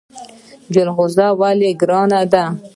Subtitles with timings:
[0.73, 2.43] جلغوزي ولې ګران دي؟